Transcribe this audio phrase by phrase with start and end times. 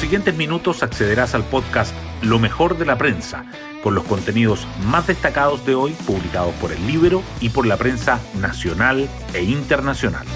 [0.00, 3.44] siguientes minutos accederás al podcast Lo mejor de la prensa,
[3.82, 8.18] con los contenidos más destacados de hoy publicados por el libro y por la prensa
[8.40, 10.26] nacional e internacional.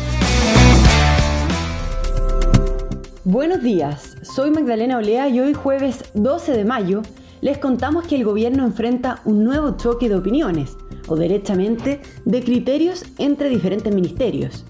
[3.24, 7.00] Buenos días, soy Magdalena Olea y hoy jueves 12 de mayo
[7.40, 10.76] les contamos que el gobierno enfrenta un nuevo choque de opiniones,
[11.08, 14.66] o derechamente de criterios entre diferentes ministerios.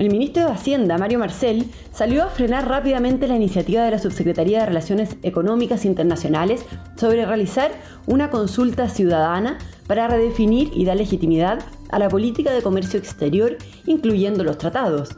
[0.00, 1.66] El ministro de Hacienda, Mario Marcel,
[2.00, 6.64] salió a frenar rápidamente la iniciativa de la Subsecretaría de Relaciones Económicas Internacionales
[6.96, 7.72] sobre realizar
[8.06, 14.44] una consulta ciudadana para redefinir y dar legitimidad a la política de comercio exterior, incluyendo
[14.44, 15.10] los tratados.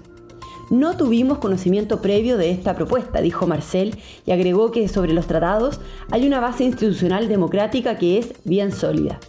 [0.71, 5.81] No tuvimos conocimiento previo de esta propuesta, dijo Marcel, y agregó que sobre los tratados
[6.11, 9.21] hay una base institucional democrática que es bien sólida.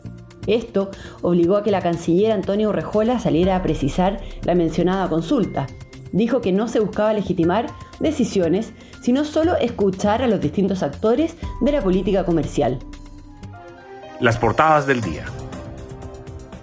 [0.47, 0.89] Esto
[1.21, 5.67] obligó a que la canciller Antonio Urrejola saliera a precisar la mencionada consulta.
[6.13, 7.65] Dijo que no se buscaba legitimar
[7.99, 12.77] decisiones, sino solo escuchar a los distintos actores de la política comercial.
[14.19, 15.25] Las portadas del día.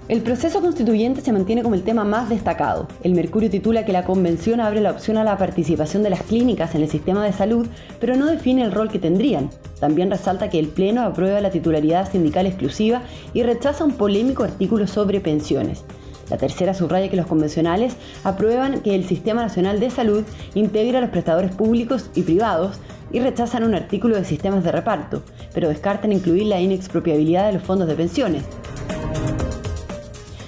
[0.06, 2.87] El proceso constituyente se mantiene como el tema más destacado.
[3.03, 6.75] El Mercurio titula que la convención abre la opción a la participación de las clínicas
[6.77, 7.67] en el sistema de salud,
[8.01, 9.51] pero no define el rol que tendrían.
[9.81, 13.03] También resalta que el Pleno aprueba la titularidad sindical exclusiva
[13.34, 15.84] y rechaza un polémico artículo sobre pensiones.
[16.31, 21.00] La tercera subraya que los convencionales aprueban que el Sistema Nacional de Salud integra a
[21.03, 22.78] los prestadores públicos y privados
[23.12, 27.62] y rechazan un artículo de sistemas de reparto, pero descartan incluir la inexpropiabilidad de los
[27.62, 28.45] fondos de pensiones.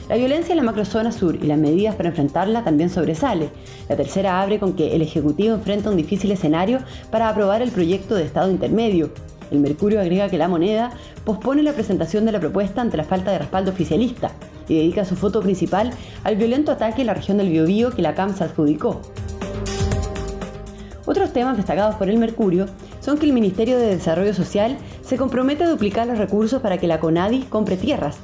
[0.08, 3.48] La violencia en la macrozona sur y las medidas para enfrentarla también sobresale.
[3.88, 6.78] La tercera abre con que el Ejecutivo enfrenta un difícil escenario
[7.10, 9.10] para aprobar el proyecto de Estado intermedio.
[9.50, 10.92] El Mercurio agrega que la moneda
[11.24, 14.32] pospone la presentación de la propuesta ante la falta de respaldo oficialista
[14.74, 15.90] dedica su foto principal
[16.24, 19.00] al violento ataque en la región del Biobío que la CAM se adjudicó.
[21.04, 22.66] Otros temas destacados por el Mercurio
[23.00, 26.86] son que el Ministerio de Desarrollo Social se compromete a duplicar los recursos para que
[26.86, 28.18] la CONADI compre tierras,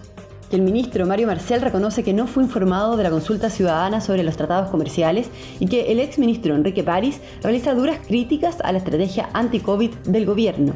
[0.48, 4.22] que el ministro Mario Marcel reconoce que no fue informado de la consulta ciudadana sobre
[4.22, 5.28] los tratados comerciales
[5.58, 10.26] y que el ex ministro Enrique París realiza duras críticas a la estrategia anti-COVID del
[10.26, 10.74] gobierno.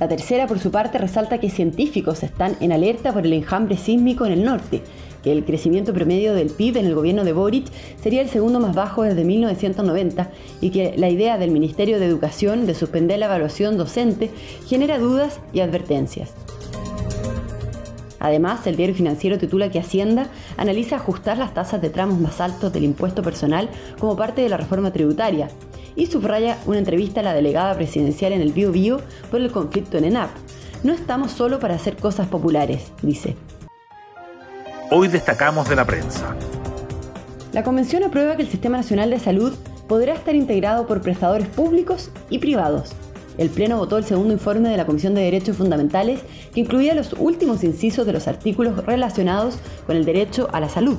[0.00, 4.26] La tercera, por su parte, resalta que científicos están en alerta por el enjambre sísmico
[4.26, 4.82] en el norte,
[5.22, 7.66] que el crecimiento promedio del PIB en el gobierno de Boric
[8.02, 12.66] sería el segundo más bajo desde 1990 y que la idea del Ministerio de Educación
[12.66, 14.30] de suspender la evaluación docente
[14.66, 16.34] genera dudas y advertencias.
[18.24, 22.72] Además, el diario financiero titula que Hacienda analiza ajustar las tasas de tramos más altos
[22.72, 23.68] del impuesto personal
[23.98, 25.50] como parte de la reforma tributaria
[25.94, 29.98] y subraya una entrevista a la delegada presidencial en el Bio Bio por el conflicto
[29.98, 30.30] en ENAP.
[30.84, 33.36] No estamos solo para hacer cosas populares, dice.
[34.90, 36.34] Hoy destacamos de la prensa.
[37.52, 39.52] La Convención aprueba que el Sistema Nacional de Salud
[39.86, 42.94] podrá estar integrado por prestadores públicos y privados
[43.36, 46.20] el Pleno votó el segundo informe de la Comisión de Derechos Fundamentales
[46.52, 50.98] que incluía los últimos incisos de los artículos relacionados con el derecho a la salud.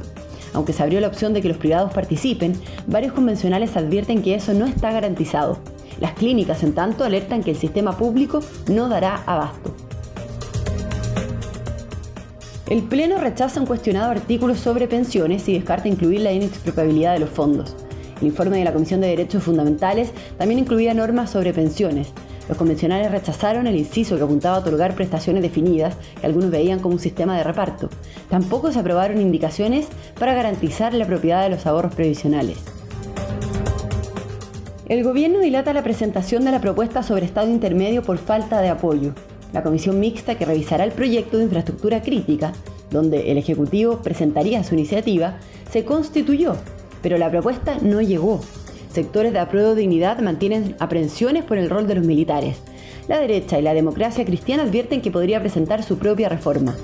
[0.53, 2.53] Aunque se abrió la opción de que los privados participen,
[2.87, 5.59] varios convencionales advierten que eso no está garantizado.
[5.99, 9.73] Las clínicas, en tanto, alertan que el sistema público no dará abasto.
[12.67, 17.29] El Pleno rechaza un cuestionado artículo sobre pensiones y descarta incluir la inexpropiabilidad de los
[17.29, 17.75] fondos.
[18.19, 22.13] El informe de la Comisión de Derechos Fundamentales también incluía normas sobre pensiones,
[22.47, 26.95] los convencionales rechazaron el inciso que apuntaba a otorgar prestaciones definidas, que algunos veían como
[26.95, 27.89] un sistema de reparto.
[28.29, 29.87] Tampoco se aprobaron indicaciones
[30.19, 32.57] para garantizar la propiedad de los ahorros previsionales.
[34.87, 39.15] El gobierno dilata la presentación de la propuesta sobre estado intermedio por falta de apoyo.
[39.51, 42.53] La comisión mixta que revisará el proyecto de infraestructura crítica,
[42.91, 45.37] donde el Ejecutivo presentaría su iniciativa,
[45.71, 46.55] se constituyó,
[47.01, 48.41] pero la propuesta no llegó.
[48.95, 52.61] Sectores de apruebo dignidad mantienen aprensiones por el rol de los militares.
[53.09, 56.77] La derecha y la democracia cristiana advierten que podría presentar su propia reforma.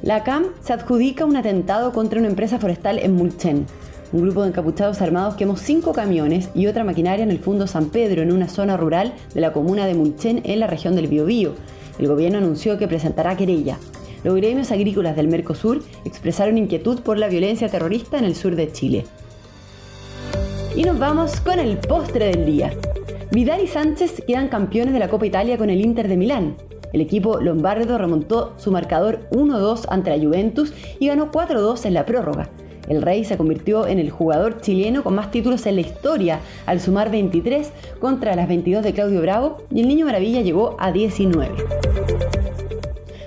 [0.00, 3.66] La CAM se adjudica un atentado contra una empresa forestal en Mulchen.
[4.12, 7.86] Un grupo de encapuchados armados quemó cinco camiones y otra maquinaria en el Fundo San
[7.86, 11.54] Pedro, en una zona rural de la comuna de Mulchen, en la región del Biobío.
[11.98, 13.76] El gobierno anunció que presentará querella.
[14.22, 18.70] Los gremios agrícolas del Mercosur expresaron inquietud por la violencia terrorista en el sur de
[18.70, 19.04] Chile.
[20.74, 22.72] Y nos vamos con el postre del día.
[23.30, 26.56] Vidal y Sánchez quedan campeones de la Copa Italia con el Inter de Milán.
[26.94, 32.06] El equipo lombardo remontó su marcador 1-2 ante la Juventus y ganó 4-2 en la
[32.06, 32.48] prórroga.
[32.88, 36.80] El Rey se convirtió en el jugador chileno con más títulos en la historia, al
[36.80, 37.70] sumar 23
[38.00, 41.50] contra las 22 de Claudio Bravo, y el Niño Maravilla llegó a 19.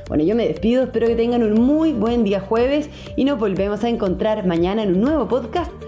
[0.08, 3.84] Bueno, yo me despido, espero que tengan un muy buen día jueves y nos volvemos
[3.84, 5.72] a encontrar mañana en un nuevo podcast,